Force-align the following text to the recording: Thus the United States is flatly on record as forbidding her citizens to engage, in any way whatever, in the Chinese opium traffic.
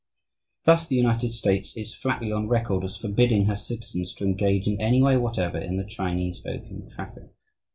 Thus 0.65 0.87
the 0.87 0.95
United 0.95 1.31
States 1.31 1.77
is 1.77 1.93
flatly 1.93 2.31
on 2.31 2.47
record 2.47 2.83
as 2.83 2.97
forbidding 2.97 3.45
her 3.45 3.55
citizens 3.55 4.15
to 4.15 4.23
engage, 4.23 4.67
in 4.67 4.81
any 4.81 4.99
way 4.99 5.15
whatever, 5.15 5.59
in 5.59 5.77
the 5.77 5.85
Chinese 5.85 6.41
opium 6.43 6.89
traffic. 6.89 7.29